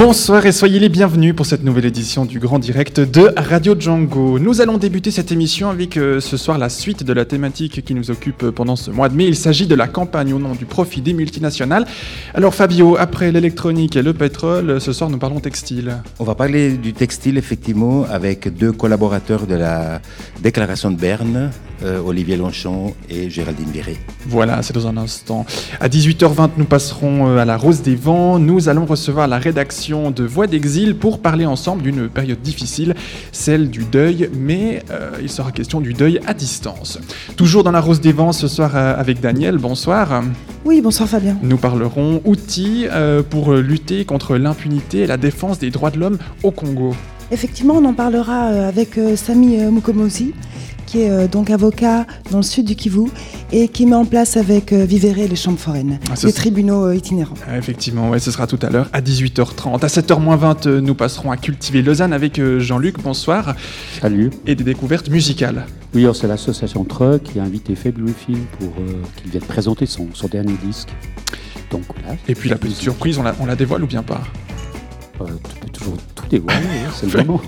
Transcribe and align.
Bonsoir 0.00 0.46
et 0.46 0.52
soyez 0.52 0.78
les 0.78 0.88
bienvenus 0.88 1.36
pour 1.36 1.44
cette 1.44 1.62
nouvelle 1.62 1.84
édition 1.84 2.24
du 2.24 2.38
Grand 2.38 2.58
Direct 2.58 3.00
de 3.00 3.34
Radio 3.36 3.78
Django. 3.78 4.38
Nous 4.38 4.62
allons 4.62 4.78
débuter 4.78 5.10
cette 5.10 5.30
émission 5.30 5.68
avec 5.68 5.98
euh, 5.98 6.20
ce 6.20 6.38
soir 6.38 6.56
la 6.56 6.70
suite 6.70 7.04
de 7.04 7.12
la 7.12 7.26
thématique 7.26 7.84
qui 7.84 7.94
nous 7.94 8.10
occupe 8.10 8.48
pendant 8.48 8.76
ce 8.76 8.90
mois 8.90 9.10
de 9.10 9.14
mai. 9.14 9.26
Il 9.26 9.36
s'agit 9.36 9.66
de 9.66 9.74
la 9.74 9.88
campagne 9.88 10.32
au 10.32 10.38
nom 10.38 10.54
du 10.54 10.64
profit 10.64 11.02
des 11.02 11.12
multinationales. 11.12 11.84
Alors 12.32 12.54
Fabio, 12.54 12.96
après 12.98 13.30
l'électronique 13.30 13.94
et 13.94 14.00
le 14.00 14.14
pétrole, 14.14 14.80
ce 14.80 14.94
soir 14.94 15.10
nous 15.10 15.18
parlons 15.18 15.40
textile. 15.40 15.98
On 16.18 16.24
va 16.24 16.34
parler 16.34 16.78
du 16.78 16.94
textile 16.94 17.36
effectivement 17.36 18.06
avec 18.10 18.56
deux 18.56 18.72
collaborateurs 18.72 19.46
de 19.46 19.54
la 19.54 20.00
déclaration 20.42 20.90
de 20.90 20.96
Berne, 20.96 21.50
euh, 21.82 22.00
Olivier 22.04 22.36
Longchamp 22.36 22.94
et 23.08 23.30
Géraldine 23.30 23.70
Viré. 23.70 23.96
Voilà, 24.26 24.62
c'est 24.62 24.74
dans 24.74 24.86
un 24.86 24.96
instant. 24.96 25.46
À 25.80 25.88
18h20, 25.88 26.50
nous 26.56 26.64
passerons 26.64 27.28
euh, 27.28 27.38
à 27.38 27.44
la 27.44 27.56
Rose 27.56 27.82
des 27.82 27.96
Vents. 27.96 28.38
Nous 28.38 28.68
allons 28.68 28.84
recevoir 28.84 29.26
la 29.28 29.38
rédaction 29.38 30.10
de 30.10 30.24
Voix 30.24 30.46
d'exil 30.46 30.94
pour 30.94 31.20
parler 31.20 31.46
ensemble 31.46 31.82
d'une 31.82 32.08
période 32.08 32.40
difficile, 32.42 32.94
celle 33.32 33.70
du 33.70 33.84
deuil, 33.84 34.30
mais 34.34 34.82
euh, 34.90 35.10
il 35.22 35.30
sera 35.30 35.52
question 35.52 35.80
du 35.80 35.94
deuil 35.94 36.20
à 36.26 36.34
distance. 36.34 36.98
Toujours 37.36 37.64
dans 37.64 37.72
la 37.72 37.80
Rose 37.80 38.00
des 38.00 38.12
Vents 38.12 38.32
ce 38.32 38.46
soir 38.46 38.76
avec 38.76 39.20
Daniel, 39.20 39.58
bonsoir. 39.58 40.22
Oui, 40.64 40.80
bonsoir 40.82 41.08
Fabien. 41.08 41.38
Nous 41.42 41.56
parlerons 41.56 42.20
outils 42.24 42.86
euh, 42.90 43.22
pour 43.22 43.54
lutter 43.54 44.04
contre 44.04 44.36
l'impunité 44.36 45.00
et 45.00 45.06
la 45.06 45.16
défense 45.16 45.58
des 45.58 45.70
droits 45.70 45.90
de 45.90 45.98
l'homme 45.98 46.18
au 46.42 46.50
Congo. 46.50 46.94
Effectivement, 47.32 47.74
on 47.74 47.84
en 47.84 47.94
parlera 47.94 48.42
avec 48.66 48.98
Sami 49.16 49.56
Mukomosi, 49.56 50.34
qui 50.90 51.02
est 51.02 51.28
donc 51.28 51.50
avocat 51.50 52.04
dans 52.32 52.38
le 52.38 52.42
sud 52.42 52.66
du 52.66 52.74
Kivu 52.74 53.08
et 53.52 53.68
qui 53.68 53.86
met 53.86 53.94
en 53.94 54.04
place 54.04 54.36
avec 54.36 54.72
Vivere 54.72 55.28
les 55.28 55.36
chambres 55.36 55.58
foraines, 55.58 56.00
Ah, 56.10 56.14
les 56.24 56.32
tribunaux 56.32 56.90
itinérants. 56.90 57.34
Ah, 57.48 57.56
Effectivement, 57.58 58.10
ouais, 58.10 58.18
ce 58.18 58.30
sera 58.32 58.46
tout 58.48 58.58
à 58.62 58.70
l'heure 58.70 58.88
à 58.92 59.00
18h30. 59.00 59.84
À 59.84 59.86
7h20, 59.88 60.66
euh, 60.66 60.80
nous 60.80 60.94
passerons 60.94 61.30
à 61.30 61.36
Cultiver 61.36 61.82
Lausanne 61.82 62.12
avec 62.12 62.38
euh, 62.40 62.58
Jean-Luc, 62.58 63.00
bonsoir, 63.02 63.54
Salut. 64.00 64.30
et 64.46 64.54
des 64.56 64.64
découvertes 64.64 65.10
musicales. 65.10 65.66
Oui, 65.94 66.06
c'est 66.14 66.26
l'association 66.26 66.84
Truck 66.84 67.22
qui 67.22 67.38
a 67.38 67.42
invité 67.44 67.74
Fabulous 67.76 68.14
Film 68.26 68.40
pour 68.58 68.68
euh, 68.80 68.92
qu'il 69.16 69.30
vienne 69.30 69.42
présenter 69.44 69.86
son, 69.86 70.08
son 70.12 70.26
dernier 70.26 70.54
disque. 70.64 70.88
Donc 71.70 71.82
voilà. 71.94 72.16
Et 72.28 72.34
puis 72.34 72.48
la 72.50 72.56
petite 72.56 72.76
surprise, 72.78 73.16
on 73.18 73.22
la, 73.22 73.34
on 73.40 73.46
la 73.46 73.54
dévoile 73.54 73.84
ou 73.84 73.86
bien 73.86 74.02
pas? 74.02 74.22
Euh, 75.20 75.24
tu 75.48 75.60
peux 75.60 75.68
toujours 75.68 75.96
hein, 76.38 76.90
c'est 76.94 77.12
le 77.12 77.24
moment. 77.24 77.40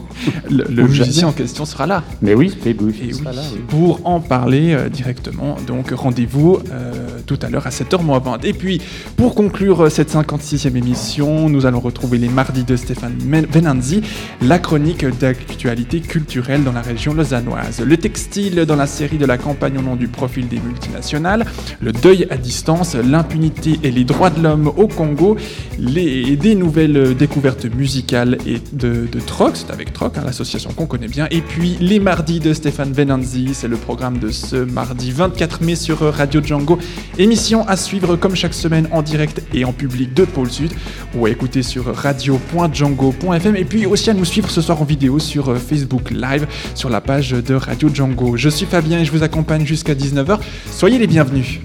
Le, 0.50 0.64
le 0.68 0.82
Ou 0.84 0.86
jamais. 0.88 1.06
musicien 1.08 1.28
en 1.28 1.32
question 1.32 1.64
sera 1.64 1.86
là. 1.86 2.02
Mais 2.20 2.34
oui, 2.34 2.50
Fabulous 2.62 2.90
Et 2.90 2.92
Film 2.92 3.08
oui, 3.12 3.18
sera 3.18 3.32
là. 3.32 3.42
oui. 3.52 3.60
pour 3.68 4.00
en 4.06 4.20
parler 4.20 4.72
euh, 4.74 4.88
directement, 4.88 5.56
donc 5.66 5.90
rendez-vous 5.90 6.58
euh, 6.70 7.11
tout 7.36 7.46
à 7.46 7.48
l'heure 7.48 7.66
à 7.66 7.70
7h20. 7.70 8.44
Et 8.44 8.52
puis, 8.52 8.80
pour 9.16 9.34
conclure 9.34 9.84
euh, 9.84 9.88
cette 9.88 10.12
56e 10.12 10.76
émission, 10.76 11.48
nous 11.48 11.64
allons 11.64 11.80
retrouver 11.80 12.18
les 12.18 12.28
mardis 12.28 12.64
de 12.64 12.76
Stéphane 12.76 13.16
Venanzi, 13.18 14.02
la 14.42 14.58
chronique 14.58 15.06
d'actualité 15.18 16.00
culturelle 16.00 16.62
dans 16.62 16.72
la 16.72 16.82
région 16.82 17.14
lausannoise. 17.14 17.80
Le 17.80 17.96
textile 17.96 18.66
dans 18.66 18.76
la 18.76 18.86
série 18.86 19.16
de 19.16 19.24
la 19.24 19.38
campagne 19.38 19.78
au 19.78 19.82
nom 19.82 19.96
du 19.96 20.08
profil 20.08 20.48
des 20.48 20.60
multinationales, 20.60 21.46
le 21.80 21.92
deuil 21.92 22.26
à 22.28 22.36
distance, 22.36 22.94
l'impunité 22.96 23.80
et 23.82 23.90
les 23.90 24.04
droits 24.04 24.30
de 24.30 24.42
l'homme 24.42 24.70
au 24.76 24.86
Congo, 24.88 25.36
les, 25.78 26.36
des 26.36 26.54
nouvelles 26.54 27.14
découvertes 27.14 27.64
musicales 27.64 28.36
et 28.46 28.60
de, 28.72 29.06
Troc, 29.26 29.52
c'est 29.54 29.70
avec 29.70 29.92
Troc, 29.92 30.18
hein, 30.18 30.22
l'association 30.26 30.70
qu'on 30.72 30.86
connaît 30.86 31.08
bien, 31.08 31.28
et 31.30 31.40
puis 31.40 31.78
les 31.80 32.00
mardis 32.00 32.40
de 32.40 32.52
Stéphane 32.52 32.92
Venanzi, 32.92 33.50
c'est 33.54 33.68
le 33.68 33.76
programme 33.76 34.18
de 34.18 34.30
ce 34.30 34.56
mardi 34.56 35.12
24 35.12 35.62
mai 35.62 35.76
sur 35.76 36.00
Radio 36.00 36.42
Django, 36.42 36.78
émission 37.22 37.66
à 37.68 37.76
suivre 37.76 38.16
comme 38.16 38.34
chaque 38.34 38.54
semaine 38.54 38.88
en 38.90 39.00
direct 39.00 39.42
et 39.54 39.64
en 39.64 39.72
public 39.72 40.12
de 40.12 40.24
Pôle 40.24 40.50
Sud, 40.50 40.72
ou 41.14 41.26
à 41.26 41.30
écouter 41.30 41.62
sur 41.62 41.94
radio.django.fm, 41.94 43.56
et 43.56 43.64
puis 43.64 43.86
aussi 43.86 44.10
à 44.10 44.14
nous 44.14 44.24
suivre 44.24 44.50
ce 44.50 44.60
soir 44.60 44.82
en 44.82 44.84
vidéo 44.84 45.18
sur 45.18 45.50
euh, 45.50 45.56
Facebook 45.56 46.10
Live, 46.10 46.46
sur 46.74 46.90
la 46.90 47.00
page 47.00 47.30
de 47.30 47.54
Radio 47.54 47.88
Django. 47.92 48.36
Je 48.36 48.48
suis 48.48 48.66
Fabien 48.66 49.00
et 49.00 49.04
je 49.04 49.12
vous 49.12 49.22
accompagne 49.22 49.64
jusqu'à 49.64 49.94
19h, 49.94 50.38
soyez 50.70 50.98
les 50.98 51.06
bienvenus. 51.06 51.60